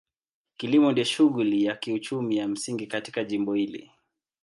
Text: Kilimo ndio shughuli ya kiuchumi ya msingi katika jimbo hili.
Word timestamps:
Kilimo 0.57 0.91
ndio 0.91 1.03
shughuli 1.03 1.63
ya 1.63 1.75
kiuchumi 1.75 2.37
ya 2.37 2.47
msingi 2.47 2.87
katika 2.87 3.23
jimbo 3.23 3.53
hili. 3.53 3.91